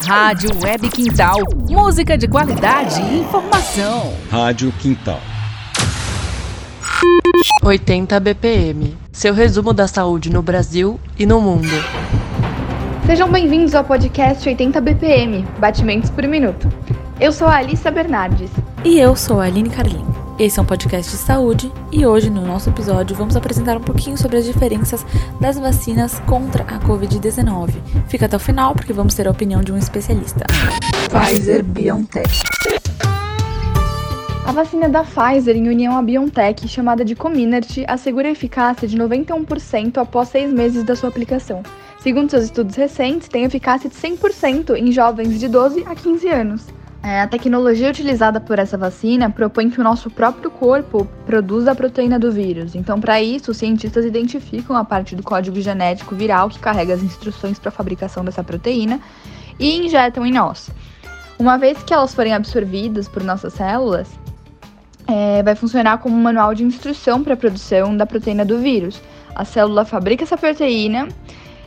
Rádio 0.00 0.50
Web 0.62 0.88
Quintal. 0.90 1.38
Música 1.68 2.16
de 2.18 2.26
qualidade 2.26 3.00
e 3.00 3.18
informação. 3.20 4.12
Rádio 4.30 4.72
Quintal. 4.80 5.20
80 7.62 8.18
BPM. 8.18 8.96
Seu 9.12 9.32
resumo 9.32 9.72
da 9.72 9.86
saúde 9.86 10.30
no 10.30 10.42
Brasil 10.42 10.98
e 11.18 11.24
no 11.24 11.40
mundo. 11.40 11.68
Sejam 13.06 13.30
bem-vindos 13.30 13.74
ao 13.74 13.84
podcast 13.84 14.48
80 14.48 14.80
BPM, 14.80 15.44
batimentos 15.58 16.10
por 16.10 16.24
minuto. 16.24 16.68
Eu 17.20 17.30
sou 17.32 17.46
a 17.46 17.56
Alissa 17.58 17.90
Bernardes. 17.90 18.50
E 18.84 18.98
eu 18.98 19.14
sou 19.14 19.40
a 19.40 19.44
Aline 19.44 19.70
Carlin. 19.70 20.11
Esse 20.38 20.58
é 20.58 20.62
um 20.62 20.66
podcast 20.66 21.12
de 21.12 21.18
saúde 21.18 21.70
e 21.92 22.06
hoje, 22.06 22.30
no 22.30 22.40
nosso 22.40 22.70
episódio, 22.70 23.14
vamos 23.14 23.36
apresentar 23.36 23.76
um 23.76 23.82
pouquinho 23.82 24.16
sobre 24.16 24.38
as 24.38 24.46
diferenças 24.46 25.04
das 25.38 25.58
vacinas 25.58 26.18
contra 26.20 26.64
a 26.64 26.80
Covid-19. 26.80 27.74
Fica 28.08 28.24
até 28.24 28.36
o 28.36 28.40
final 28.40 28.74
porque 28.74 28.94
vamos 28.94 29.14
ter 29.14 29.28
a 29.28 29.30
opinião 29.30 29.60
de 29.60 29.70
um 29.70 29.76
especialista. 29.76 30.46
Pfizer 31.10 31.62
BioNTech. 31.62 32.30
A 34.46 34.52
vacina 34.52 34.88
da 34.88 35.04
Pfizer, 35.04 35.54
em 35.54 35.68
união 35.68 35.96
à 35.96 36.02
BioNTech, 36.02 36.66
chamada 36.66 37.04
de 37.04 37.14
Comirnaty, 37.14 37.84
assegura 37.86 38.28
a 38.28 38.32
eficácia 38.32 38.88
de 38.88 38.96
91% 38.96 39.98
após 39.98 40.30
seis 40.30 40.50
meses 40.50 40.82
da 40.82 40.96
sua 40.96 41.10
aplicação. 41.10 41.62
Segundo 42.00 42.30
seus 42.30 42.44
estudos 42.44 42.74
recentes, 42.74 43.28
tem 43.28 43.44
eficácia 43.44 43.88
de 43.88 43.94
100% 43.94 44.76
em 44.76 44.90
jovens 44.90 45.38
de 45.38 45.46
12 45.46 45.84
a 45.86 45.94
15 45.94 46.28
anos. 46.28 46.81
É, 47.04 47.20
a 47.20 47.26
tecnologia 47.26 47.90
utilizada 47.90 48.40
por 48.40 48.60
essa 48.60 48.78
vacina 48.78 49.28
propõe 49.28 49.68
que 49.68 49.80
o 49.80 49.84
nosso 49.84 50.08
próprio 50.08 50.48
corpo 50.52 51.04
produza 51.26 51.72
a 51.72 51.74
proteína 51.74 52.16
do 52.16 52.30
vírus. 52.30 52.76
Então, 52.76 53.00
para 53.00 53.20
isso, 53.20 53.50
os 53.50 53.56
cientistas 53.56 54.04
identificam 54.04 54.76
a 54.76 54.84
parte 54.84 55.16
do 55.16 55.22
código 55.22 55.60
genético 55.60 56.14
viral 56.14 56.48
que 56.48 56.60
carrega 56.60 56.94
as 56.94 57.02
instruções 57.02 57.58
para 57.58 57.70
a 57.70 57.72
fabricação 57.72 58.24
dessa 58.24 58.44
proteína 58.44 59.00
e 59.58 59.84
injetam 59.84 60.24
em 60.24 60.32
nós. 60.32 60.70
Uma 61.40 61.58
vez 61.58 61.82
que 61.82 61.92
elas 61.92 62.14
forem 62.14 62.34
absorvidas 62.34 63.08
por 63.08 63.24
nossas 63.24 63.52
células, 63.54 64.08
é, 65.08 65.42
vai 65.42 65.56
funcionar 65.56 65.98
como 65.98 66.16
um 66.16 66.22
manual 66.22 66.54
de 66.54 66.62
instrução 66.62 67.24
para 67.24 67.34
a 67.34 67.36
produção 67.36 67.96
da 67.96 68.06
proteína 68.06 68.44
do 68.44 68.58
vírus. 68.58 69.02
A 69.34 69.44
célula 69.44 69.84
fabrica 69.84 70.22
essa 70.22 70.36
proteína, 70.36 71.08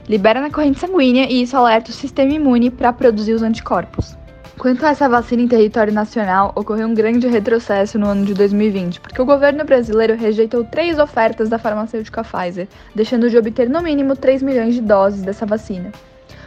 libera 0.08 0.40
na 0.40 0.50
corrente 0.50 0.80
sanguínea 0.80 1.30
e 1.30 1.42
isso 1.42 1.58
alerta 1.58 1.92
o 1.92 1.94
sistema 1.94 2.32
imune 2.32 2.70
para 2.70 2.94
produzir 2.94 3.34
os 3.34 3.44
anticorpos. 3.44 4.16
Quanto 4.58 4.86
a 4.86 4.90
essa 4.90 5.10
vacina 5.10 5.42
em 5.42 5.48
território 5.50 5.94
nacional, 5.94 6.54
ocorreu 6.56 6.88
um 6.88 6.94
grande 6.94 7.28
retrocesso 7.28 8.00
no 8.00 8.08
ano 8.08 8.26
de 8.26 8.34
2020, 8.34 9.02
porque 9.02 9.22
o 9.22 9.26
governo 9.26 9.66
brasileiro 9.66 10.16
rejeitou 10.16 10.64
três 10.64 10.98
ofertas 10.98 11.50
da 11.50 11.60
farmacêutica 11.60 12.24
Pfizer, 12.24 12.68
deixando 12.96 13.30
de 13.30 13.38
obter 13.38 13.70
no 13.70 13.82
mínimo 13.82 14.16
3 14.16 14.42
milhões 14.42 14.74
de 14.74 14.82
doses 14.82 15.22
dessa 15.24 15.46
vacina. 15.46 15.92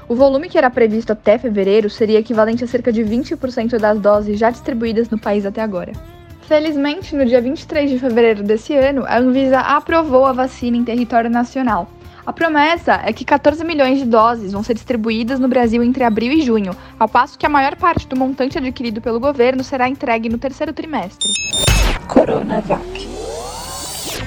O 0.09 0.15
volume 0.15 0.49
que 0.49 0.57
era 0.57 0.71
previsto 0.71 1.13
até 1.13 1.37
fevereiro 1.37 1.91
seria 1.91 2.19
equivalente 2.19 2.65
a 2.65 2.67
cerca 2.67 2.91
de 2.91 3.03
20% 3.03 3.79
das 3.79 4.01
doses 4.01 4.39
já 4.39 4.51
distribuídas 4.51 5.11
no 5.11 5.19
país 5.19 5.45
até 5.45 5.61
agora. 5.61 5.93
Felizmente, 6.49 7.15
no 7.15 7.27
dia 7.27 7.43
23 7.43 7.91
de 7.91 7.99
fevereiro 7.99 8.43
desse 8.43 8.75
ano, 8.75 9.05
a 9.07 9.19
Anvisa 9.19 9.61
aprovou 9.61 10.25
a 10.25 10.33
vacina 10.33 10.79
em 10.79 10.83
território 10.83 11.29
nacional. 11.29 11.87
A 12.29 12.33
promessa 12.35 13.01
é 13.07 13.11
que 13.11 13.25
14 13.25 13.65
milhões 13.65 14.01
de 14.01 14.05
doses 14.05 14.53
vão 14.53 14.63
ser 14.63 14.75
distribuídas 14.75 15.41
no 15.41 15.49
Brasil 15.49 15.83
entre 15.83 16.05
abril 16.05 16.31
e 16.31 16.43
junho, 16.43 16.77
ao 16.99 17.09
passo 17.09 17.39
que 17.39 17.47
a 17.47 17.49
maior 17.49 17.75
parte 17.75 18.07
do 18.07 18.15
montante 18.15 18.59
adquirido 18.59 19.01
pelo 19.01 19.19
governo 19.19 19.65
será 19.65 19.89
entregue 19.89 20.29
no 20.29 20.37
terceiro 20.37 20.75
trimestre. 20.75 21.27
Coronavac. 22.07 23.09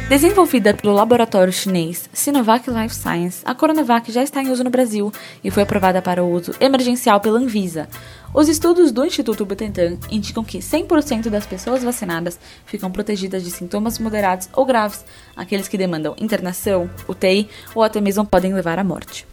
Desenvolvida 0.09 0.73
pelo 0.73 0.95
laboratório 0.95 1.53
chinês 1.53 2.09
Sinovac 2.11 2.67
Life 2.71 2.95
Science, 2.95 3.43
a 3.45 3.53
Coronavac 3.53 4.11
já 4.11 4.23
está 4.23 4.41
em 4.41 4.49
uso 4.49 4.63
no 4.63 4.71
Brasil 4.71 5.11
e 5.43 5.51
foi 5.51 5.61
aprovada 5.61 6.01
para 6.01 6.23
o 6.23 6.31
uso 6.31 6.55
emergencial 6.59 7.21
pela 7.21 7.37
Anvisa. 7.37 7.87
Os 8.33 8.47
estudos 8.47 8.93
do 8.93 9.03
Instituto 9.03 9.45
Butantan 9.45 9.97
indicam 10.09 10.41
que 10.41 10.59
100% 10.59 11.29
das 11.29 11.45
pessoas 11.45 11.83
vacinadas 11.83 12.39
ficam 12.65 12.89
protegidas 12.89 13.43
de 13.43 13.51
sintomas 13.51 13.99
moderados 13.99 14.47
ou 14.53 14.65
graves, 14.65 15.03
aqueles 15.35 15.67
que 15.67 15.77
demandam 15.77 16.15
internação, 16.17 16.89
UTI 17.09 17.49
ou 17.75 17.83
até 17.83 17.99
mesmo 17.99 18.25
podem 18.25 18.53
levar 18.53 18.79
à 18.79 18.85
morte. 18.85 19.27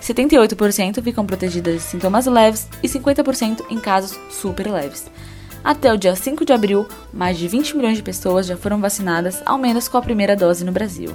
78% 0.00 1.02
ficam 1.02 1.26
protegidas 1.26 1.74
de 1.74 1.80
sintomas 1.80 2.24
leves 2.24 2.66
e 2.82 2.88
50% 2.88 3.66
em 3.68 3.78
casos 3.78 4.18
super 4.30 4.70
leves. 4.70 5.04
Até 5.62 5.92
o 5.92 5.98
dia 5.98 6.16
5 6.16 6.46
de 6.46 6.52
abril, 6.54 6.86
mais 7.12 7.36
de 7.36 7.46
20 7.46 7.76
milhões 7.76 7.98
de 7.98 8.02
pessoas 8.02 8.46
já 8.46 8.56
foram 8.56 8.80
vacinadas, 8.80 9.42
ao 9.44 9.58
menos 9.58 9.88
com 9.88 9.98
a 9.98 10.02
primeira 10.02 10.34
dose 10.34 10.64
no 10.64 10.72
Brasil. 10.72 11.14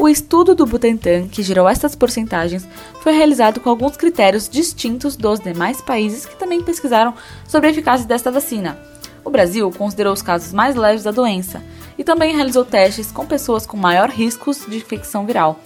O 0.00 0.08
estudo 0.08 0.54
do 0.54 0.64
Butantan, 0.64 1.26
que 1.26 1.42
gerou 1.42 1.68
essas 1.68 1.96
porcentagens, 1.96 2.68
foi 3.02 3.12
realizado 3.12 3.58
com 3.58 3.68
alguns 3.68 3.96
critérios 3.96 4.48
distintos 4.48 5.16
dos 5.16 5.40
demais 5.40 5.80
países 5.80 6.24
que 6.24 6.36
também 6.36 6.62
pesquisaram 6.62 7.14
sobre 7.48 7.66
a 7.66 7.72
eficácia 7.72 8.06
desta 8.06 8.30
vacina. 8.30 8.78
O 9.24 9.30
Brasil 9.30 9.68
considerou 9.76 10.12
os 10.12 10.22
casos 10.22 10.52
mais 10.52 10.76
leves 10.76 11.02
da 11.02 11.10
doença 11.10 11.60
e 11.98 12.04
também 12.04 12.32
realizou 12.32 12.64
testes 12.64 13.10
com 13.10 13.26
pessoas 13.26 13.66
com 13.66 13.76
maior 13.76 14.08
riscos 14.08 14.64
de 14.68 14.76
infecção 14.76 15.26
viral, 15.26 15.58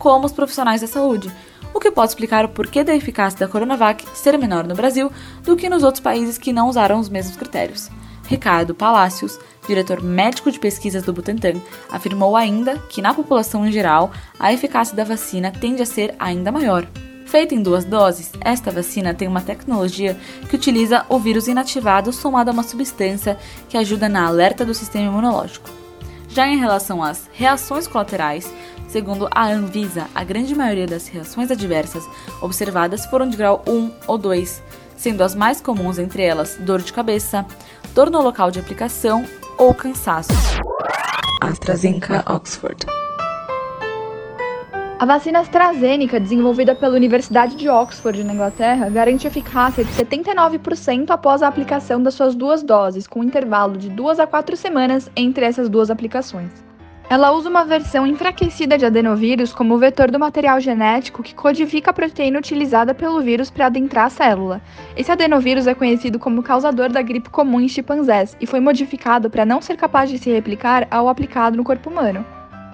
como 0.00 0.26
os 0.26 0.32
profissionais 0.32 0.80
da 0.80 0.88
saúde, 0.88 1.32
o 1.72 1.78
que 1.78 1.92
pode 1.92 2.08
explicar 2.08 2.44
o 2.44 2.48
porquê 2.48 2.82
da 2.82 2.94
eficácia 2.94 3.38
da 3.38 3.46
Coronavac 3.46 4.04
ser 4.14 4.36
menor 4.36 4.66
no 4.66 4.74
Brasil 4.74 5.12
do 5.44 5.54
que 5.54 5.70
nos 5.70 5.84
outros 5.84 6.02
países 6.02 6.38
que 6.38 6.52
não 6.52 6.68
usaram 6.68 6.98
os 6.98 7.08
mesmos 7.08 7.36
critérios. 7.36 7.88
Ricardo 8.26 8.74
Palácios, 8.74 9.38
diretor 9.66 10.02
médico 10.02 10.50
de 10.50 10.58
pesquisas 10.58 11.02
do 11.02 11.12
Butantan, 11.12 11.60
afirmou 11.90 12.36
ainda 12.36 12.78
que 12.88 13.02
na 13.02 13.14
população 13.14 13.66
em 13.66 13.72
geral 13.72 14.10
a 14.38 14.52
eficácia 14.52 14.96
da 14.96 15.04
vacina 15.04 15.50
tende 15.50 15.82
a 15.82 15.86
ser 15.86 16.14
ainda 16.18 16.52
maior. 16.52 16.86
Feita 17.26 17.54
em 17.54 17.62
duas 17.62 17.84
doses, 17.84 18.30
esta 18.40 18.70
vacina 18.70 19.12
tem 19.12 19.26
uma 19.26 19.40
tecnologia 19.40 20.16
que 20.48 20.54
utiliza 20.54 21.04
o 21.08 21.18
vírus 21.18 21.48
inativado 21.48 22.12
somado 22.12 22.50
a 22.50 22.52
uma 22.52 22.62
substância 22.62 23.36
que 23.68 23.76
ajuda 23.76 24.08
na 24.08 24.26
alerta 24.26 24.64
do 24.64 24.72
sistema 24.72 25.06
imunológico. 25.06 25.68
Já 26.28 26.46
em 26.46 26.58
relação 26.58 27.02
às 27.02 27.28
reações 27.32 27.86
colaterais, 27.86 28.52
Segundo 28.88 29.28
a 29.30 29.48
Anvisa, 29.48 30.06
a 30.14 30.22
grande 30.22 30.54
maioria 30.54 30.86
das 30.86 31.08
reações 31.08 31.50
adversas 31.50 32.04
observadas 32.40 33.04
foram 33.06 33.28
de 33.28 33.36
grau 33.36 33.62
1 33.66 33.90
ou 34.06 34.16
2, 34.16 34.62
sendo 34.96 35.22
as 35.22 35.34
mais 35.34 35.60
comuns 35.60 35.98
entre 35.98 36.22
elas 36.22 36.56
dor 36.60 36.80
de 36.80 36.92
cabeça, 36.92 37.44
dor 37.94 38.10
no 38.10 38.22
local 38.22 38.50
de 38.50 38.60
aplicação 38.60 39.24
ou 39.58 39.74
cansaço. 39.74 40.32
AstraZeneca 41.42 42.24
Oxford. 42.28 42.86
A 44.98 45.04
vacina 45.04 45.40
AstraZeneca, 45.40 46.18
desenvolvida 46.18 46.74
pela 46.74 46.96
Universidade 46.96 47.54
de 47.54 47.68
Oxford, 47.68 48.24
na 48.24 48.32
Inglaterra, 48.32 48.88
garante 48.88 49.26
eficácia 49.26 49.84
de 49.84 49.92
79% 49.92 51.10
após 51.10 51.42
a 51.42 51.48
aplicação 51.48 52.02
das 52.02 52.14
suas 52.14 52.34
duas 52.34 52.62
doses, 52.62 53.06
com 53.06 53.20
um 53.20 53.24
intervalo 53.24 53.76
de 53.76 53.90
2 53.90 54.20
a 54.20 54.26
4 54.26 54.56
semanas 54.56 55.10
entre 55.14 55.44
essas 55.44 55.68
duas 55.68 55.90
aplicações. 55.90 56.65
Ela 57.08 57.30
usa 57.30 57.48
uma 57.48 57.64
versão 57.64 58.04
enfraquecida 58.04 58.76
de 58.76 58.84
adenovírus 58.84 59.52
como 59.52 59.78
vetor 59.78 60.10
do 60.10 60.18
material 60.18 60.58
genético 60.58 61.22
que 61.22 61.36
codifica 61.36 61.92
a 61.92 61.94
proteína 61.94 62.36
utilizada 62.36 62.92
pelo 62.92 63.20
vírus 63.20 63.48
para 63.48 63.66
adentrar 63.66 64.06
a 64.06 64.10
célula. 64.10 64.60
Esse 64.96 65.12
adenovírus 65.12 65.68
é 65.68 65.74
conhecido 65.74 66.18
como 66.18 66.42
causador 66.42 66.90
da 66.90 67.00
gripe 67.02 67.30
comum 67.30 67.60
em 67.60 67.68
chimpanzés 67.68 68.36
e 68.40 68.46
foi 68.46 68.58
modificado 68.58 69.30
para 69.30 69.46
não 69.46 69.62
ser 69.62 69.76
capaz 69.76 70.10
de 70.10 70.18
se 70.18 70.32
replicar 70.32 70.88
ao 70.90 71.08
aplicado 71.08 71.56
no 71.56 71.62
corpo 71.62 71.88
humano. 71.88 72.26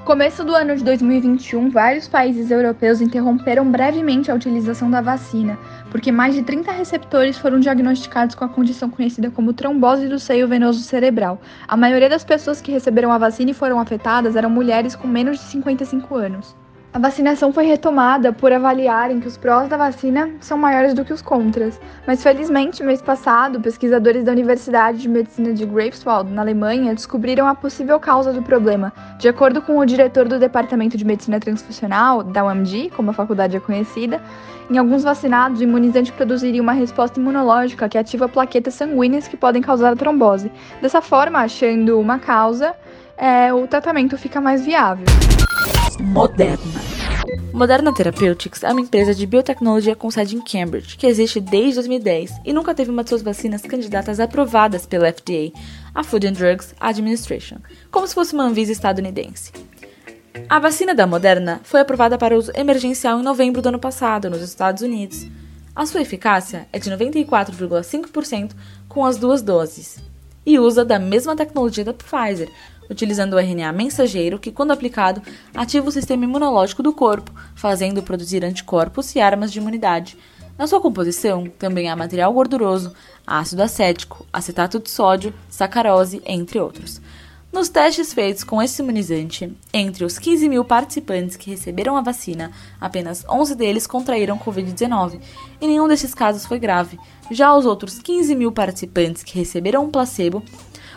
Começo 0.04 0.42
do 0.42 0.52
ano 0.52 0.74
de 0.74 0.82
2021, 0.82 1.70
vários 1.70 2.08
países 2.08 2.50
europeus 2.50 3.00
interromperam 3.00 3.70
brevemente 3.70 4.32
a 4.32 4.34
utilização 4.34 4.90
da 4.90 5.00
vacina, 5.00 5.56
porque 5.92 6.10
mais 6.10 6.34
de 6.34 6.42
30 6.42 6.72
receptores 6.72 7.38
foram 7.38 7.60
diagnosticados 7.60 8.34
com 8.34 8.44
a 8.44 8.48
condição 8.48 8.90
conhecida 8.90 9.30
como 9.30 9.52
trombose 9.52 10.08
do 10.08 10.18
seio 10.18 10.48
venoso 10.48 10.80
cerebral. 10.80 11.40
A 11.68 11.76
maioria 11.76 12.08
das 12.08 12.24
pessoas 12.24 12.60
que 12.60 12.72
receberam 12.72 13.12
a 13.12 13.18
vacina 13.18 13.52
e 13.52 13.54
foram 13.54 13.78
afetadas 13.78 14.34
eram 14.34 14.50
mulheres 14.50 14.96
com 14.96 15.06
menos 15.06 15.38
de 15.38 15.44
55 15.44 16.16
anos. 16.16 16.61
A 16.94 16.98
vacinação 16.98 17.54
foi 17.54 17.64
retomada 17.64 18.34
por 18.34 18.52
avaliarem 18.52 19.18
que 19.18 19.26
os 19.26 19.38
prós 19.38 19.66
da 19.66 19.78
vacina 19.78 20.28
são 20.40 20.58
maiores 20.58 20.92
do 20.92 21.06
que 21.06 21.12
os 21.12 21.22
contras, 21.22 21.80
mas 22.06 22.22
felizmente, 22.22 22.82
mês 22.82 23.00
passado, 23.00 23.62
pesquisadores 23.62 24.22
da 24.22 24.30
Universidade 24.30 24.98
de 24.98 25.08
Medicina 25.08 25.54
de 25.54 25.64
Greifswald, 25.64 26.30
na 26.30 26.42
Alemanha, 26.42 26.94
descobriram 26.94 27.46
a 27.46 27.54
possível 27.54 27.98
causa 27.98 28.30
do 28.30 28.42
problema. 28.42 28.92
De 29.18 29.26
acordo 29.26 29.62
com 29.62 29.78
o 29.78 29.86
diretor 29.86 30.28
do 30.28 30.38
Departamento 30.38 30.98
de 30.98 31.04
Medicina 31.06 31.40
Transfusional, 31.40 32.22
da 32.22 32.44
UMG, 32.44 32.90
como 32.94 33.10
a 33.10 33.14
faculdade 33.14 33.56
é 33.56 33.60
conhecida, 33.60 34.20
em 34.70 34.76
alguns 34.76 35.02
vacinados, 35.02 35.60
o 35.60 35.64
imunizante 35.64 36.12
produziria 36.12 36.60
uma 36.60 36.72
resposta 36.72 37.18
imunológica 37.18 37.88
que 37.88 37.96
ativa 37.96 38.28
plaquetas 38.28 38.74
sanguíneas 38.74 39.26
que 39.26 39.36
podem 39.38 39.62
causar 39.62 39.96
trombose. 39.96 40.52
Dessa 40.82 41.00
forma, 41.00 41.38
achando 41.38 41.98
uma 41.98 42.18
causa, 42.18 42.74
é, 43.16 43.50
o 43.50 43.66
tratamento 43.66 44.18
fica 44.18 44.42
mais 44.42 44.62
viável. 44.62 45.06
Moderna. 46.00 46.80
Moderna 47.52 47.92
Therapeutics 47.92 48.62
é 48.62 48.70
uma 48.70 48.80
empresa 48.80 49.14
de 49.14 49.26
biotecnologia 49.26 49.94
com 49.94 50.10
sede 50.10 50.36
em 50.36 50.40
Cambridge, 50.40 50.96
que 50.96 51.06
existe 51.06 51.40
desde 51.40 51.74
2010 51.74 52.40
e 52.44 52.52
nunca 52.52 52.74
teve 52.74 52.90
uma 52.90 53.02
de 53.02 53.10
suas 53.10 53.22
vacinas 53.22 53.62
candidatas 53.62 54.18
aprovadas 54.18 54.86
pela 54.86 55.12
FDA, 55.12 55.52
a 55.94 56.02
Food 56.02 56.28
and 56.28 56.32
Drugs 56.32 56.74
Administration, 56.80 57.58
como 57.90 58.06
se 58.06 58.14
fosse 58.14 58.32
uma 58.32 58.44
Anvisa 58.44 58.72
estadunidense. 58.72 59.52
A 60.48 60.58
vacina 60.58 60.94
da 60.94 61.06
Moderna 61.06 61.60
foi 61.64 61.80
aprovada 61.80 62.16
para 62.16 62.36
uso 62.36 62.52
emergencial 62.54 63.20
em 63.20 63.22
novembro 63.22 63.60
do 63.60 63.68
ano 63.68 63.78
passado 63.78 64.30
nos 64.30 64.40
Estados 64.40 64.82
Unidos. 64.82 65.26
A 65.74 65.86
sua 65.86 66.02
eficácia 66.02 66.66
é 66.72 66.78
de 66.78 66.90
94,5% 66.90 68.52
com 68.88 69.04
as 69.04 69.16
duas 69.16 69.42
doses 69.42 69.98
e 70.44 70.58
usa 70.58 70.84
da 70.84 70.98
mesma 70.98 71.36
tecnologia 71.36 71.84
da 71.84 71.94
Pfizer, 71.94 72.50
utilizando 72.90 73.34
o 73.34 73.38
RNA 73.38 73.72
mensageiro 73.72 74.38
que, 74.38 74.52
quando 74.52 74.70
aplicado, 74.72 75.22
ativa 75.54 75.88
o 75.88 75.92
sistema 75.92 76.24
imunológico 76.24 76.82
do 76.82 76.92
corpo, 76.92 77.32
fazendo 77.54 78.02
produzir 78.02 78.44
anticorpos 78.44 79.14
e 79.14 79.20
armas 79.20 79.52
de 79.52 79.58
imunidade. 79.58 80.16
Na 80.58 80.66
sua 80.66 80.80
composição 80.80 81.46
também 81.58 81.88
há 81.88 81.96
material 81.96 82.32
gorduroso, 82.32 82.92
ácido 83.26 83.62
acético, 83.62 84.26
acetato 84.32 84.78
de 84.78 84.90
sódio, 84.90 85.34
sacarose, 85.48 86.22
entre 86.26 86.58
outros. 86.58 87.00
Nos 87.52 87.68
testes 87.68 88.14
feitos 88.14 88.42
com 88.42 88.62
esse 88.62 88.80
imunizante, 88.80 89.54
entre 89.74 90.06
os 90.06 90.18
15 90.18 90.48
mil 90.48 90.64
participantes 90.64 91.36
que 91.36 91.50
receberam 91.50 91.98
a 91.98 92.00
vacina, 92.00 92.50
apenas 92.80 93.26
11 93.28 93.54
deles 93.54 93.86
contraíram 93.86 94.38
Covid-19 94.38 95.20
e 95.60 95.66
nenhum 95.66 95.86
desses 95.86 96.14
casos 96.14 96.46
foi 96.46 96.58
grave. 96.58 96.98
Já 97.30 97.54
os 97.54 97.66
outros 97.66 97.98
15 97.98 98.34
mil 98.34 98.52
participantes 98.52 99.22
que 99.22 99.38
receberam 99.38 99.84
um 99.84 99.90
placebo, 99.90 100.42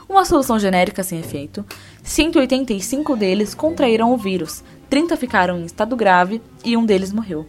uma 0.08 0.26
solução 0.26 0.60
genérica 0.60 1.04
sem 1.04 1.20
efeito, 1.20 1.66
185 2.04 3.16
deles 3.16 3.54
contraíram 3.54 4.14
o 4.14 4.18
vírus, 4.18 4.64
30 4.90 5.18
ficaram 5.18 5.60
em 5.60 5.66
estado 5.66 5.96
grave 5.96 6.42
e 6.64 6.78
um 6.78 6.86
deles 6.86 7.12
morreu. 7.12 7.46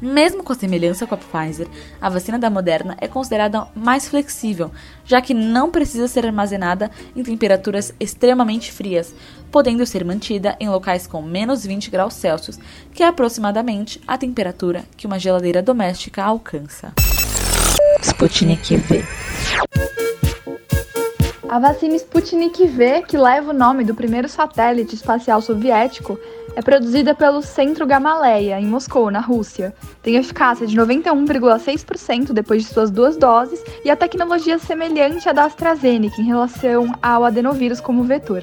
Mesmo 0.00 0.42
com 0.42 0.52
a 0.52 0.56
semelhança 0.56 1.06
com 1.06 1.14
a 1.14 1.18
Pfizer, 1.18 1.66
a 2.00 2.10
vacina 2.10 2.38
da 2.38 2.50
Moderna 2.50 2.96
é 3.00 3.08
considerada 3.08 3.66
mais 3.74 4.06
flexível, 4.06 4.70
já 5.06 5.22
que 5.22 5.32
não 5.32 5.70
precisa 5.70 6.06
ser 6.06 6.26
armazenada 6.26 6.90
em 7.14 7.22
temperaturas 7.22 7.94
extremamente 7.98 8.70
frias, 8.70 9.14
podendo 9.50 9.86
ser 9.86 10.04
mantida 10.04 10.54
em 10.60 10.68
locais 10.68 11.06
com 11.06 11.22
menos 11.22 11.64
20 11.64 11.90
graus 11.90 12.12
Celsius, 12.12 12.58
que 12.92 13.02
é 13.02 13.06
aproximadamente 13.06 14.00
a 14.06 14.18
temperatura 14.18 14.84
que 14.96 15.06
uma 15.06 15.18
geladeira 15.18 15.62
doméstica 15.62 16.22
alcança. 16.22 16.92
Sputnik 18.02 18.76
V 18.76 20.05
a 21.48 21.60
vacina 21.60 21.94
Sputnik 21.94 22.66
V, 22.66 23.02
que 23.02 23.16
leva 23.16 23.50
o 23.50 23.54
nome 23.54 23.84
do 23.84 23.94
primeiro 23.94 24.28
satélite 24.28 24.96
espacial 24.96 25.40
soviético, 25.40 26.18
é 26.56 26.62
produzida 26.62 27.14
pelo 27.14 27.40
Centro 27.40 27.86
Gamaleya, 27.86 28.60
em 28.60 28.66
Moscou, 28.66 29.10
na 29.10 29.20
Rússia. 29.20 29.74
Tem 30.02 30.16
eficácia 30.16 30.66
de 30.66 30.76
91,6% 30.76 32.32
depois 32.32 32.64
de 32.64 32.72
suas 32.72 32.90
duas 32.90 33.16
doses 33.16 33.62
e 33.84 33.90
a 33.90 33.96
tecnologia 33.96 34.58
semelhante 34.58 35.28
à 35.28 35.32
da 35.32 35.44
AstraZeneca 35.44 36.20
em 36.20 36.24
relação 36.24 36.92
ao 37.00 37.24
adenovírus 37.24 37.80
como 37.80 38.02
vetor. 38.02 38.42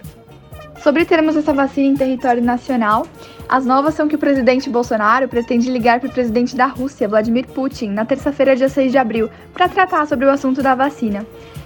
Sobre 0.81 1.05
termos 1.05 1.35
essa 1.35 1.53
vacina 1.53 1.87
em 1.87 1.97
território 1.97 2.43
nacional, 2.43 3.05
as 3.47 3.65
novas 3.65 3.93
são 3.95 4.07
que 4.07 4.15
o 4.15 4.19
presidente 4.19 4.69
Bolsonaro 4.69 5.27
pretende 5.27 5.69
ligar 5.69 5.99
para 5.99 6.09
o 6.09 6.13
presidente 6.13 6.55
da 6.55 6.65
Rússia, 6.65 7.07
Vladimir 7.07 7.47
Putin, 7.47 7.89
na 7.89 8.05
terça-feira, 8.05 8.55
dia 8.55 8.69
6 8.69 8.91
de 8.91 8.97
abril, 8.97 9.29
para 9.53 9.69
tratar 9.69 10.07
sobre 10.07 10.25
o 10.25 10.29
assunto 10.29 10.61
da 10.61 10.75
vacina. 10.75 11.25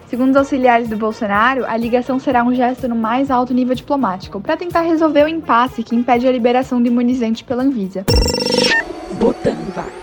Segundo 0.09 0.30
os 0.31 0.38
auxiliares 0.38 0.88
do 0.88 0.95
Bolsonaro, 0.95 1.65
a 1.65 1.75
ligação 1.75 2.18
será 2.18 2.42
um 2.42 2.56
gesto 2.56 2.88
no 2.88 2.95
mais 2.95 3.30
alto 3.30 3.54
nível 3.54 3.75
diplomático 3.75 4.39
para 4.39 4.56
tentar 4.56 4.81
resolver 4.81 5.25
o 5.25 5.27
impasse 5.27 5.83
que 5.83 5.95
impede 5.95 6.25
a 6.25 6.31
liberação 6.31 6.81
do 6.81 6.88
imunizante 6.88 7.44
pela 7.44 7.63
Anvisa. 7.63 8.06
Butanvac. 9.19 9.92
Em 9.92 9.96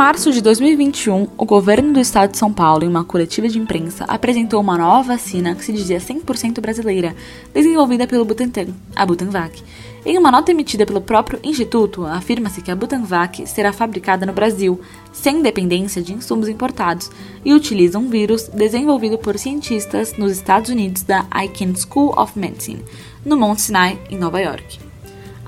março 0.00 0.32
de 0.32 0.40
2021, 0.40 1.28
o 1.36 1.44
governo 1.44 1.92
do 1.92 2.00
estado 2.00 2.30
de 2.30 2.38
São 2.38 2.50
Paulo, 2.50 2.82
em 2.82 2.88
uma 2.88 3.04
coletiva 3.04 3.46
de 3.50 3.58
imprensa, 3.58 4.06
apresentou 4.08 4.58
uma 4.58 4.78
nova 4.78 5.12
vacina 5.12 5.54
que 5.54 5.62
se 5.62 5.74
dizia 5.74 5.98
100% 5.98 6.58
brasileira, 6.58 7.14
desenvolvida 7.52 8.06
pelo 8.06 8.24
Butantan, 8.24 8.68
a 8.96 9.04
Butanvac. 9.04 9.62
Em 10.06 10.16
uma 10.16 10.30
nota 10.30 10.52
emitida 10.52 10.86
pelo 10.86 11.02
próprio 11.02 11.38
Instituto, 11.44 12.06
afirma-se 12.06 12.62
que 12.62 12.70
a 12.70 12.74
Butanvac 12.74 13.46
será 13.46 13.74
fabricada 13.74 14.24
no 14.24 14.32
Brasil, 14.32 14.80
sem 15.12 15.42
dependência 15.42 16.00
de 16.00 16.14
insumos 16.14 16.48
importados, 16.48 17.10
e 17.44 17.52
utiliza 17.52 17.98
um 17.98 18.08
vírus 18.08 18.48
desenvolvido 18.48 19.18
por 19.18 19.38
cientistas 19.38 20.16
nos 20.16 20.32
Estados 20.32 20.70
Unidos 20.70 21.02
da 21.02 21.26
Icahn 21.44 21.74
School 21.76 22.18
of 22.18 22.38
Medicine, 22.38 22.82
no 23.22 23.36
Mount 23.36 23.58
Sinai, 23.58 24.00
em 24.08 24.16
Nova 24.16 24.40
York. 24.40 24.89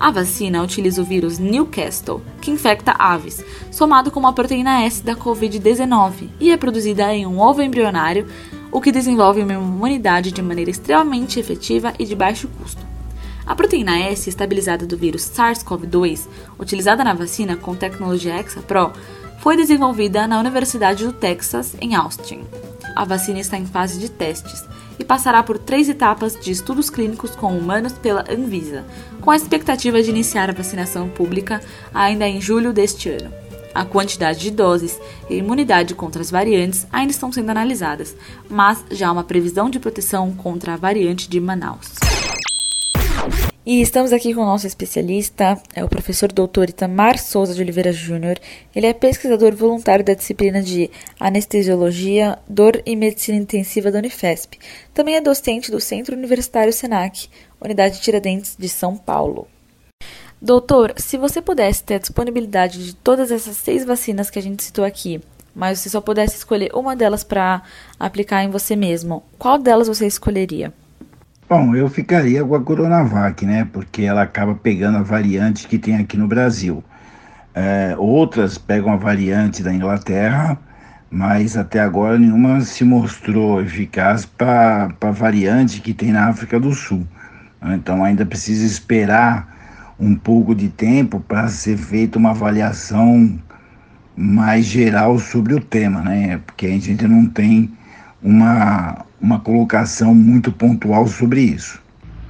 A 0.03 0.11
vacina 0.11 0.61
utiliza 0.61 1.01
o 1.01 1.05
vírus 1.05 1.39
Newcastle, 1.39 2.21
que 2.41 2.51
infecta 2.51 2.93
aves, 2.99 3.41
somado 3.71 4.11
com 4.11 4.19
uma 4.19 4.33
proteína 4.33 4.83
S 4.83 5.01
da 5.01 5.15
Covid-19 5.15 6.27
e 6.41 6.51
é 6.51 6.57
produzida 6.57 7.13
em 7.13 7.25
um 7.25 7.39
ovo 7.39 7.61
embrionário, 7.61 8.27
o 8.69 8.81
que 8.81 8.91
desenvolve 8.91 9.41
uma 9.41 9.53
imunidade 9.53 10.33
de 10.33 10.41
maneira 10.41 10.69
extremamente 10.69 11.39
efetiva 11.39 11.93
e 11.97 12.03
de 12.03 12.17
baixo 12.17 12.49
custo. 12.49 12.92
A 13.45 13.55
proteína 13.55 13.99
S 13.99 14.29
estabilizada 14.29 14.85
do 14.85 14.97
vírus 14.97 15.23
SARS-CoV-2, 15.23 16.27
utilizada 16.57 17.03
na 17.03 17.13
vacina 17.13 17.57
com 17.57 17.75
tecnologia 17.75 18.39
ExaPro, 18.39 18.93
foi 19.39 19.57
desenvolvida 19.57 20.25
na 20.25 20.39
Universidade 20.39 21.05
do 21.05 21.11
Texas, 21.11 21.75
em 21.81 21.93
Austin. 21.93 22.45
A 22.95 23.03
vacina 23.03 23.39
está 23.39 23.57
em 23.57 23.65
fase 23.65 23.99
de 23.99 24.09
testes 24.09 24.63
e 24.97 25.03
passará 25.03 25.43
por 25.43 25.57
três 25.57 25.89
etapas 25.89 26.39
de 26.39 26.51
estudos 26.51 26.89
clínicos 26.89 27.35
com 27.35 27.57
humanos 27.57 27.93
pela 27.93 28.23
Anvisa, 28.31 28.85
com 29.19 29.31
a 29.31 29.35
expectativa 29.35 30.01
de 30.01 30.09
iniciar 30.09 30.49
a 30.49 30.53
vacinação 30.53 31.09
pública 31.09 31.59
ainda 31.93 32.25
em 32.25 32.39
julho 32.39 32.71
deste 32.71 33.09
ano. 33.09 33.33
A 33.75 33.83
quantidade 33.83 34.39
de 34.39 34.51
doses 34.51 34.99
e 35.29 35.33
a 35.33 35.37
imunidade 35.37 35.95
contra 35.95 36.21
as 36.21 36.31
variantes 36.31 36.87
ainda 36.91 37.11
estão 37.11 37.31
sendo 37.31 37.49
analisadas, 37.49 38.15
mas 38.47 38.85
já 38.91 39.09
há 39.09 39.11
uma 39.11 39.23
previsão 39.23 39.69
de 39.69 39.79
proteção 39.79 40.31
contra 40.31 40.75
a 40.75 40.77
variante 40.77 41.27
de 41.27 41.39
Manaus. 41.39 42.12
E 43.65 43.81
estamos 43.81 44.11
aqui 44.11 44.33
com 44.33 44.41
o 44.41 44.45
nosso 44.45 44.67
especialista, 44.67 45.57
é 45.73 45.81
o 45.85 45.87
professor 45.87 46.29
doutor 46.29 46.67
Itamar 46.67 47.17
Souza 47.17 47.55
de 47.55 47.61
Oliveira 47.61 47.93
Júnior. 47.93 48.37
Ele 48.75 48.87
é 48.87 48.91
pesquisador 48.91 49.55
voluntário 49.55 50.03
da 50.03 50.13
disciplina 50.13 50.61
de 50.61 50.91
Anestesiologia, 51.17 52.37
Dor 52.45 52.81
e 52.85 52.93
Medicina 52.93 53.37
Intensiva 53.37 53.89
da 53.89 53.99
Unifesp. 53.99 54.59
Também 54.93 55.15
é 55.15 55.21
docente 55.21 55.71
do 55.71 55.79
Centro 55.79 56.13
Universitário 56.13 56.73
SENAC, 56.73 57.29
Unidade 57.61 58.01
Tiradentes 58.01 58.57
de 58.59 58.67
São 58.67 58.97
Paulo. 58.97 59.47
Doutor, 60.41 60.93
se 60.97 61.17
você 61.17 61.41
pudesse 61.41 61.85
ter 61.85 61.95
a 61.95 61.99
disponibilidade 61.99 62.85
de 62.85 62.93
todas 62.93 63.31
essas 63.31 63.55
seis 63.55 63.85
vacinas 63.85 64.29
que 64.29 64.39
a 64.39 64.41
gente 64.41 64.61
citou 64.61 64.83
aqui, 64.83 65.21
mas 65.55 65.79
você 65.79 65.89
só 65.89 66.01
pudesse 66.01 66.35
escolher 66.35 66.69
uma 66.73 66.97
delas 66.97 67.23
para 67.23 67.63
aplicar 67.97 68.43
em 68.43 68.49
você 68.49 68.75
mesmo, 68.75 69.23
qual 69.39 69.57
delas 69.57 69.87
você 69.87 70.05
escolheria? 70.05 70.73
Bom, 71.49 71.75
eu 71.75 71.89
ficaria 71.89 72.43
com 72.43 72.55
a 72.55 72.61
Coronavac, 72.63 73.45
né? 73.45 73.67
Porque 73.71 74.03
ela 74.03 74.23
acaba 74.23 74.55
pegando 74.55 74.97
a 74.97 75.03
variante 75.03 75.67
que 75.67 75.77
tem 75.77 75.95
aqui 75.97 76.17
no 76.17 76.27
Brasil. 76.27 76.83
É, 77.53 77.95
outras 77.97 78.57
pegam 78.57 78.91
a 78.91 78.95
variante 78.95 79.61
da 79.61 79.73
Inglaterra, 79.73 80.57
mas 81.11 81.55
até 81.57 81.79
agora 81.79 82.17
nenhuma 82.17 82.61
se 82.61 82.83
mostrou 82.83 83.61
eficaz 83.61 84.25
para 84.25 84.89
a 85.01 85.11
variante 85.11 85.81
que 85.81 85.93
tem 85.93 86.11
na 86.11 86.27
África 86.29 86.59
do 86.59 86.73
Sul. 86.73 87.05
Então 87.61 88.03
ainda 88.03 88.25
precisa 88.25 88.65
esperar 88.65 89.95
um 89.99 90.15
pouco 90.15 90.55
de 90.55 90.69
tempo 90.69 91.19
para 91.19 91.47
ser 91.49 91.77
feita 91.77 92.17
uma 92.17 92.31
avaliação 92.31 93.39
mais 94.15 94.65
geral 94.65 95.19
sobre 95.19 95.53
o 95.53 95.59
tema, 95.59 96.01
né? 96.01 96.39
Porque 96.45 96.65
a 96.67 96.79
gente 96.79 97.07
não 97.07 97.25
tem 97.27 97.71
uma, 98.23 99.05
uma 99.21 99.39
colocação 99.39 100.15
muito 100.15 100.51
pontual 100.51 101.07
sobre 101.07 101.41
isso. 101.41 101.83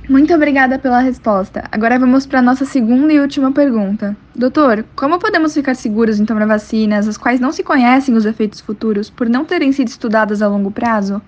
Muito 0.09 0.33
obrigada 0.33 0.77
pela 0.77 1.00
resposta. 1.00 1.63
Agora 1.71 1.97
vamos 1.97 2.25
para 2.25 2.39
a 2.39 2.41
nossa 2.41 2.65
segunda 2.65 3.13
e 3.13 3.21
última 3.21 3.53
pergunta. 3.53 4.17
Doutor, 4.35 4.83
como 4.97 5.17
podemos 5.17 5.53
ficar 5.53 5.75
seguros 5.75 6.19
então 6.19 6.35
para 6.35 6.45
vacinas, 6.45 7.07
as 7.07 7.15
quais 7.15 7.39
não 7.39 7.53
se 7.53 7.63
conhecem 7.63 8.13
os 8.13 8.25
efeitos 8.25 8.59
futuros, 8.59 9.09
por 9.09 9.29
não 9.29 9.45
terem 9.45 9.71
sido 9.71 9.88
estudadas 9.88 10.41
a 10.41 10.47
longo 10.47 10.71
prazo? 10.71 11.21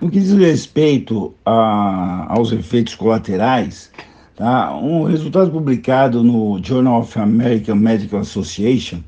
No 0.00 0.10
que 0.10 0.18
diz 0.18 0.32
respeito 0.32 1.34
a, 1.44 2.26
aos 2.30 2.52
efeitos 2.52 2.94
colaterais, 2.94 3.90
tá? 4.34 4.74
um 4.76 5.02
resultado 5.04 5.50
publicado 5.50 6.24
no 6.24 6.58
Journal 6.64 7.00
of 7.00 7.18
American 7.18 7.76
Medical 7.76 8.20
Association 8.20 9.00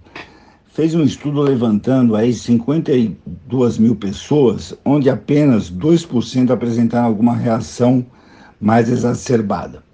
fez 0.74 0.92
um 0.92 1.04
estudo 1.04 1.40
levantando 1.40 2.16
aí 2.16 2.34
52 2.34 3.78
mil 3.78 3.94
pessoas, 3.94 4.76
onde 4.84 5.08
apenas 5.08 5.70
2% 5.70 6.50
apresentaram 6.50 7.06
alguma 7.06 7.32
reação 7.32 8.04
mais 8.60 8.90
exacerbada, 8.90 9.84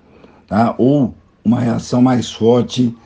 tá? 0.46 0.74
ou 0.78 1.14
uma 1.44 1.60
reação 1.60 2.00
mais 2.00 2.32
forte 2.32 2.96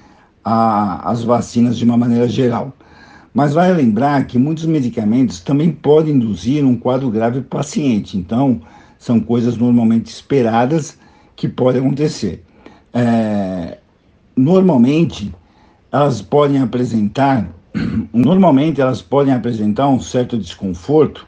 às 0.45 1.25
vacinas 1.25 1.77
de 1.77 1.85
uma 1.85 1.97
maneira 1.97 2.29
geral. 2.29 2.73
Mas 3.35 3.53
vai 3.53 3.73
lembrar 3.73 4.25
que 4.29 4.39
muitos 4.39 4.67
medicamentos 4.67 5.41
também 5.41 5.73
podem 5.73 6.15
induzir 6.15 6.65
um 6.65 6.77
quadro 6.77 7.11
grave 7.11 7.41
para 7.41 7.59
o 7.59 7.61
paciente, 7.61 8.17
então 8.17 8.61
são 9.01 9.19
coisas 9.19 9.57
normalmente 9.57 10.07
esperadas 10.07 10.97
que 11.35 11.49
podem 11.49 11.81
acontecer. 11.81 12.45
É, 12.93 13.79
normalmente, 14.37 15.35
elas 15.91 16.23
podem 16.23 16.61
apresentar 16.61 17.49
normalmente 18.13 18.81
elas 18.81 19.03
podem 19.03 19.35
apresentar 19.35 19.89
um 19.89 20.01
certo 20.01 20.39
desconforto 20.39 21.27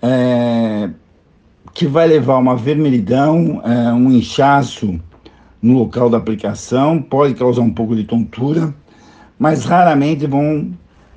é, 0.00 0.90
que 1.74 1.86
vai 1.86 2.06
levar 2.06 2.38
uma 2.38 2.56
vermelhidão, 2.56 3.60
é, 3.64 3.92
um 3.92 4.10
inchaço 4.10 5.00
no 5.60 5.78
local 5.78 6.10
da 6.10 6.18
aplicação, 6.18 7.00
pode 7.00 7.34
causar 7.34 7.62
um 7.62 7.70
pouco 7.70 7.94
de 7.94 8.04
tontura, 8.04 8.74
mas 9.38 9.64
raramente 9.64 10.26
vão 10.26 10.72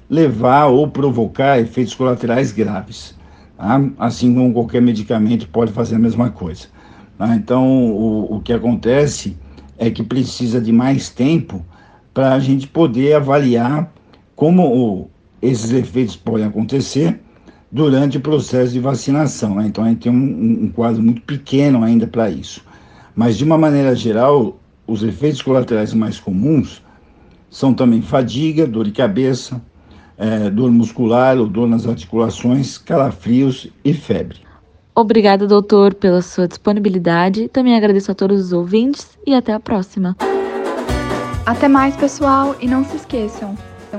levar 0.09 0.65
ou 0.67 0.87
provocar 0.87 1.59
efeitos 1.59 1.95
colaterais 1.95 2.51
graves. 2.51 3.15
Tá? 3.57 3.81
Assim 3.97 4.33
como 4.33 4.53
qualquer 4.53 4.81
medicamento 4.81 5.47
pode 5.49 5.71
fazer 5.71 5.95
a 5.95 5.99
mesma 5.99 6.29
coisa. 6.29 6.67
Tá? 7.17 7.35
Então, 7.35 7.91
o, 7.91 8.35
o 8.35 8.41
que 8.41 8.53
acontece 8.53 9.35
é 9.77 9.89
que 9.89 10.03
precisa 10.03 10.61
de 10.61 10.71
mais 10.71 11.09
tempo 11.09 11.65
para 12.13 12.33
a 12.33 12.39
gente 12.39 12.67
poder 12.67 13.15
avaliar 13.15 13.91
como 14.35 14.63
o, 14.67 15.09
esses 15.41 15.71
efeitos 15.71 16.15
podem 16.15 16.45
acontecer 16.45 17.19
durante 17.71 18.17
o 18.17 18.21
processo 18.21 18.71
de 18.71 18.79
vacinação. 18.79 19.55
Né? 19.55 19.67
Então, 19.67 19.83
a 19.83 19.89
gente 19.89 20.01
tem 20.01 20.11
um, 20.11 20.65
um 20.65 20.69
quadro 20.69 21.01
muito 21.01 21.21
pequeno 21.21 21.83
ainda 21.83 22.07
para 22.07 22.29
isso. 22.29 22.63
Mas, 23.15 23.37
de 23.37 23.43
uma 23.43 23.57
maneira 23.57 23.95
geral, 23.95 24.59
os 24.85 25.03
efeitos 25.03 25.41
colaterais 25.41 25.93
mais 25.93 26.19
comuns 26.19 26.83
são 27.49 27.73
também 27.73 28.01
fadiga, 28.01 28.67
dor 28.67 28.85
de 28.85 28.91
cabeça, 28.91 29.61
é, 30.17 30.49
dor 30.49 30.71
muscular 30.71 31.37
ou 31.37 31.47
dor 31.47 31.67
nas 31.67 31.87
articulações, 31.87 32.77
calafrios 32.77 33.69
e 33.83 33.93
febre. 33.93 34.39
Obrigada, 34.93 35.45
doutor, 35.45 35.93
pela 35.93 36.21
sua 36.21 36.47
disponibilidade. 36.47 37.49
Também 37.49 37.75
agradeço 37.75 38.11
a 38.11 38.15
todos 38.15 38.39
os 38.39 38.53
ouvintes 38.53 39.17
e 39.25 39.33
até 39.33 39.53
a 39.53 39.59
próxima. 39.59 40.15
Até 41.45 41.67
mais, 41.67 41.95
pessoal, 41.95 42.55
e 42.61 42.67
não 42.67 42.83
se 42.85 42.95
esqueçam. 42.95 43.55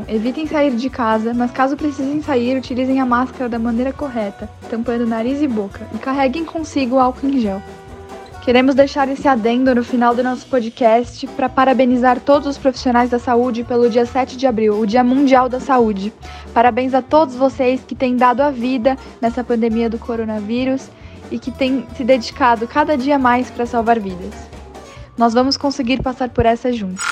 Evitem 0.08 0.46
sair 0.46 0.74
de 0.74 0.90
casa, 0.90 1.32
mas 1.32 1.50
caso 1.50 1.76
precisem 1.76 2.22
sair, 2.22 2.56
utilizem 2.56 3.00
a 3.00 3.06
máscara 3.06 3.48
da 3.48 3.58
maneira 3.58 3.92
correta, 3.92 4.48
tampando 4.68 5.06
nariz 5.06 5.40
e 5.40 5.48
boca, 5.48 5.86
e 5.94 5.98
carreguem 5.98 6.44
consigo 6.44 6.98
álcool 6.98 7.28
em 7.28 7.40
gel. 7.40 7.62
Queremos 8.46 8.76
deixar 8.76 9.08
esse 9.08 9.26
adendo 9.26 9.74
no 9.74 9.82
final 9.82 10.14
do 10.14 10.22
nosso 10.22 10.46
podcast 10.46 11.26
para 11.28 11.48
parabenizar 11.48 12.20
todos 12.20 12.46
os 12.46 12.56
profissionais 12.56 13.10
da 13.10 13.18
saúde 13.18 13.64
pelo 13.64 13.90
dia 13.90 14.06
7 14.06 14.36
de 14.36 14.46
abril, 14.46 14.78
o 14.78 14.86
Dia 14.86 15.02
Mundial 15.02 15.48
da 15.48 15.58
Saúde. 15.58 16.12
Parabéns 16.54 16.94
a 16.94 17.02
todos 17.02 17.34
vocês 17.34 17.80
que 17.84 17.96
têm 17.96 18.16
dado 18.16 18.42
a 18.42 18.50
vida 18.52 18.96
nessa 19.20 19.42
pandemia 19.42 19.90
do 19.90 19.98
coronavírus 19.98 20.88
e 21.28 21.40
que 21.40 21.50
têm 21.50 21.84
se 21.96 22.04
dedicado 22.04 22.68
cada 22.68 22.96
dia 22.96 23.18
mais 23.18 23.50
para 23.50 23.66
salvar 23.66 23.98
vidas. 23.98 24.55
Nós 25.16 25.32
vamos 25.32 25.56
conseguir 25.56 26.02
passar 26.02 26.28
por 26.28 26.44
essa 26.44 26.72
juntos. 26.72 27.04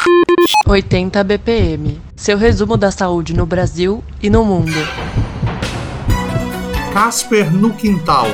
80 0.66 1.22
BPM 1.24 2.00
seu 2.16 2.38
resumo 2.38 2.76
da 2.76 2.90
saúde 2.90 3.34
no 3.34 3.46
Brasil 3.46 4.02
e 4.22 4.30
no 4.30 4.44
mundo. 4.44 4.72
Casper 6.92 7.52
no 7.52 7.74
Quintal 7.74 8.28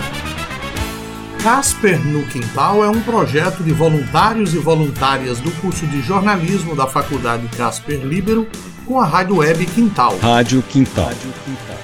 Casper 1.43 1.99
no 2.07 2.23
Quintal 2.27 2.85
é 2.85 2.89
um 2.91 3.01
projeto 3.01 3.63
de 3.63 3.73
voluntários 3.73 4.53
e 4.53 4.59
voluntárias 4.59 5.41
do 5.41 5.51
curso 5.53 5.87
de 5.87 6.03
jornalismo 6.03 6.77
da 6.77 6.87
Faculdade 6.87 7.49
Casper 7.57 7.99
Libero 8.01 8.47
com 8.87 9.01
a 9.01 9.07
rádio 9.07 9.37
web 9.37 9.65
Quintal. 9.65 10.19
Rádio 10.19 10.63
Quintal. 10.63 11.07
Rádio 11.07 11.33
Quintal. 11.45 11.79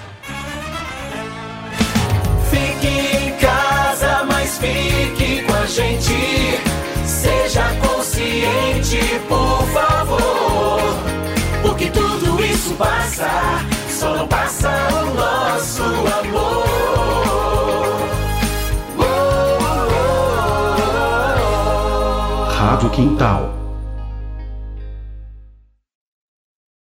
Fique 2.50 2.87
em 2.87 3.31
casa, 3.38 4.25
mas 4.25 4.59
fique 4.59 5.25
isso 12.66 12.75
passa, 12.75 13.28
só 13.88 14.16
não 14.16 14.26
passa 14.26 14.68
o 14.68 15.14
nosso 15.14 15.82
amor. 15.82 16.66
Quintal. 22.92 23.46